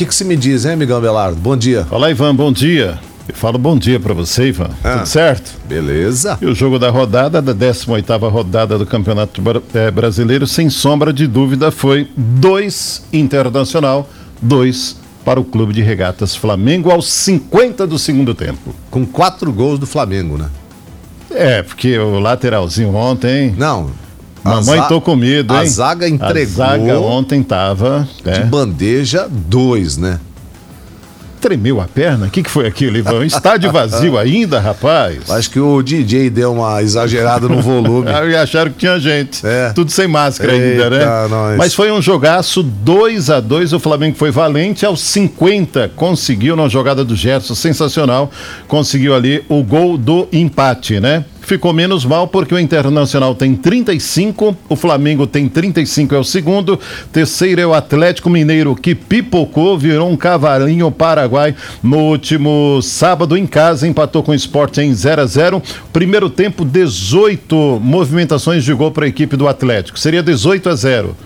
[0.00, 1.38] que, que se me diz, hein, Miguel Belardo?
[1.38, 1.84] Bom dia.
[1.84, 2.98] Fala, Ivan, bom dia.
[3.28, 4.70] Eu falo bom dia para você, Ivan.
[4.82, 5.52] Ah, Tudo certo?
[5.68, 6.38] Beleza.
[6.40, 9.42] E o jogo da rodada, da 18ª rodada do Campeonato
[9.74, 14.08] é, Brasileiro, sem sombra de dúvida, foi 2 Internacional,
[14.40, 18.74] 2 para o Clube de Regatas Flamengo aos 50 do segundo tempo.
[18.90, 20.48] Com quatro gols do Flamengo, né?
[21.30, 23.54] É, porque o lateralzinho ontem.
[23.56, 23.90] Não.
[24.42, 25.60] Mamãe tô com medo, hein?
[25.60, 26.64] A zaga entregou.
[26.64, 28.08] A zaga ontem tava.
[28.24, 28.44] De é.
[28.44, 30.18] bandeja, dois, né?
[31.40, 32.26] Tremeu a perna?
[32.26, 33.24] O que, que foi aquilo, Ivan?
[33.24, 35.30] Estádio vazio ainda, rapaz?
[35.30, 38.10] Acho que o DJ deu uma exagerada no volume.
[38.30, 39.44] e acharam que tinha gente.
[39.46, 39.72] É.
[39.72, 41.28] Tudo sem máscara Eita, ainda, né?
[41.28, 41.56] Nós.
[41.56, 45.92] Mas foi um jogaço 2 a 2 O Flamengo foi valente aos 50.
[45.96, 48.30] Conseguiu na jogada do Gerson, sensacional.
[48.68, 51.24] Conseguiu ali o gol do empate, né?
[51.50, 56.78] Ficou menos mal porque o Internacional tem 35, o Flamengo tem 35, é o segundo.
[57.12, 63.48] Terceiro é o Atlético Mineiro, que pipocou, virou um cavalinho Paraguai no último sábado em
[63.48, 68.92] casa, empatou com o Sport em 0 a 0 Primeiro tempo, 18 movimentações de gol
[68.92, 71.16] para a equipe do Atlético, seria 18 a 0.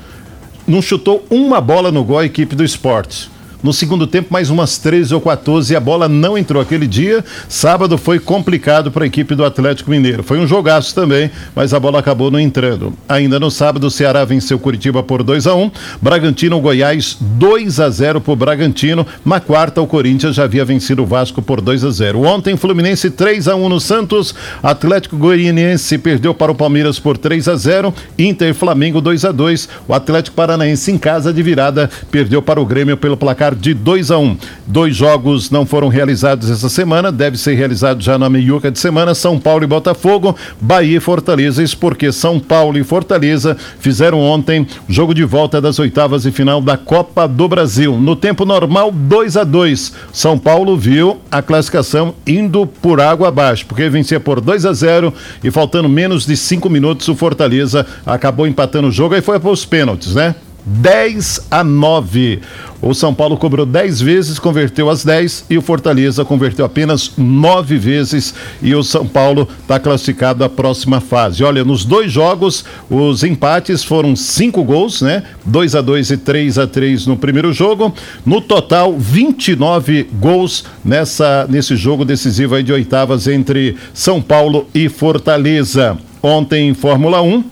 [0.66, 3.33] Não chutou uma bola no gol a equipe do esporte.
[3.64, 7.24] No segundo tempo, mais umas 13 ou 14 a bola não entrou aquele dia.
[7.48, 10.22] Sábado foi complicado para a equipe do Atlético Mineiro.
[10.22, 12.92] Foi um jogaço também, mas a bola acabou não entrando.
[13.08, 15.70] Ainda no sábado, o Ceará venceu Curitiba por 2 a 1
[16.02, 19.06] Bragantino Goiás 2 a 0 para o Bragantino.
[19.24, 23.08] Na quarta, o Corinthians já havia vencido o Vasco por 2 a 0 Ontem, Fluminense
[23.08, 24.34] 3 a 1 no Santos.
[24.62, 29.70] Atlético Goianiense perdeu para o Palmeiras por 3 a 0 Inter Flamengo 2 a 2
[29.88, 34.10] O Atlético Paranaense em casa de virada perdeu para o Grêmio pelo placar de 2
[34.10, 34.24] a 1.
[34.24, 34.36] Um.
[34.66, 39.14] Dois jogos não foram realizados essa semana, deve ser realizado já na meiuca de semana,
[39.14, 44.66] São Paulo e Botafogo, Bahia e Fortaleza, isso porque São Paulo e Fortaleza fizeram ontem
[44.88, 47.98] jogo de volta das oitavas e final da Copa do Brasil.
[47.98, 49.92] No tempo normal, 2 a 2.
[50.12, 55.12] São Paulo viu a classificação indo por água abaixo, porque vencia por 2 a 0
[55.42, 59.50] e faltando menos de cinco minutos o Fortaleza acabou empatando o jogo e foi para
[59.50, 60.34] os pênaltis, né?
[60.64, 62.40] 10 a 9.
[62.80, 67.78] O São Paulo cobrou 10 vezes, converteu as 10 e o Fortaleza converteu apenas 9
[67.78, 71.42] vezes e o São Paulo está classificado à próxima fase.
[71.42, 75.22] Olha, nos dois jogos, os empates foram 5 gols, né?
[75.46, 77.94] 2 a 2 e 3 a 3 no primeiro jogo.
[78.24, 84.88] No total, 29 gols nessa nesse jogo decisivo aí de oitavas entre São Paulo e
[84.88, 85.96] Fortaleza.
[86.22, 87.44] Ontem, Fórmula 1,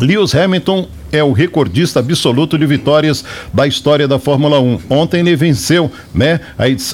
[0.00, 4.80] Lewis Hamilton é o recordista absoluto de vitórias da história da Fórmula 1.
[4.90, 6.40] Ontem ele venceu, né,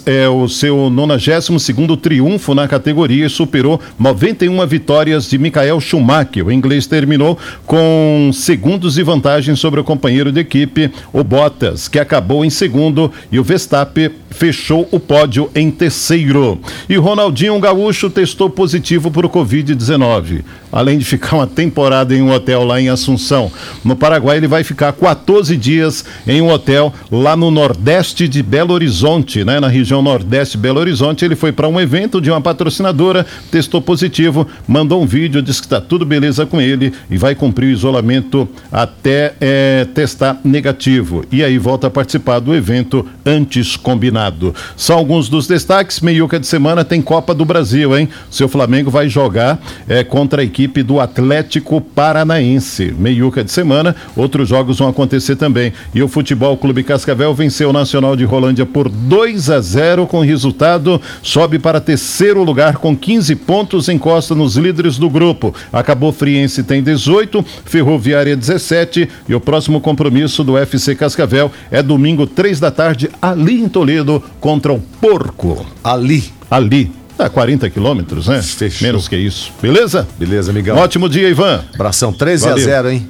[0.06, 6.46] é, o seu 92 segundo triunfo na categoria e superou 91 vitórias de Michael Schumacher.
[6.46, 11.98] O inglês terminou com segundos de vantagem sobre o companheiro de equipe, o Bottas, que
[11.98, 16.58] acabou em segundo e o Verstappen fechou o pódio em terceiro.
[16.88, 20.42] E Ronaldinho Gaúcho testou positivo para o Covid-19,
[20.72, 23.50] além de ficar uma temporada em um hotel lá em Assunção.
[23.84, 28.74] No Paraguai, ele vai ficar 14 dias em um hotel lá no nordeste de Belo
[28.74, 29.58] Horizonte, né?
[29.58, 31.24] Na região nordeste de Belo Horizonte.
[31.24, 35.66] Ele foi para um evento de uma patrocinadora, testou positivo, mandou um vídeo, disse que
[35.68, 41.24] está tudo beleza com ele e vai cumprir o isolamento até é, testar negativo.
[41.32, 44.54] E aí volta a participar do evento antes combinado.
[44.76, 46.00] São alguns dos destaques.
[46.00, 48.10] Meiuca de semana tem Copa do Brasil, hein?
[48.30, 52.94] Seu Flamengo vai jogar é, contra a equipe do Atlético Paranaense.
[52.98, 55.72] Meiuca de semana outros jogos vão acontecer também.
[55.94, 60.20] E o Futebol Clube Cascavel venceu o Nacional de Rolândia por 2 a 0 com
[60.20, 65.54] resultado, sobe para terceiro lugar com 15 pontos, encosta nos líderes do grupo.
[65.72, 72.26] Acabou Friense tem 18, Ferroviária 17 e o próximo compromisso do FC Cascavel é domingo,
[72.26, 75.66] três da tarde, ali em Toledo, contra o Porco.
[75.82, 76.24] Ali.
[76.50, 76.90] Ali.
[77.16, 78.42] Dá 40 quilômetros, né?
[78.42, 78.86] Fechou.
[78.86, 79.52] Menos que isso.
[79.62, 80.06] Beleza?
[80.18, 80.76] Beleza, amigão.
[80.76, 81.64] ótimo dia, Ivan.
[81.74, 82.56] Abração 13 Valeu.
[82.56, 83.08] a 0, hein?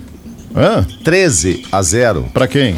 [0.55, 0.87] Hã?
[1.03, 2.31] 13 a 0.
[2.33, 2.77] Para quem?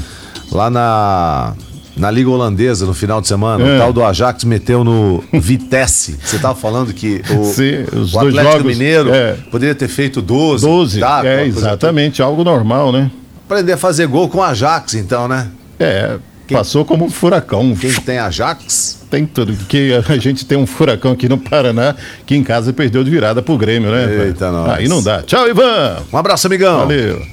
[0.50, 1.54] Lá na
[1.96, 3.66] na Liga Holandesa no final de semana.
[3.66, 3.76] É.
[3.76, 6.18] O tal do Ajax meteu no Vitesse.
[6.22, 9.36] Você estava falando que o, Sim, os o Atlético jogos, Mineiro é.
[9.50, 10.64] poderia ter feito 12.
[10.64, 13.10] 12, tá, é, exatamente, algo normal, né?
[13.46, 15.48] Aprender a fazer gol com o Ajax, então, né?
[15.78, 17.74] É, quem, passou como um furacão.
[17.74, 19.04] Quem tem Ajax?
[19.10, 19.52] Tem tudo.
[19.54, 23.42] Porque a gente tem um furacão aqui no Paraná que em casa perdeu de virada
[23.42, 24.26] pro Grêmio, né?
[24.26, 24.70] Eita, nós.
[24.70, 25.22] Aí não dá.
[25.22, 26.02] Tchau, Ivan!
[26.12, 26.78] Um abraço, amigão.
[26.78, 27.26] Valeu.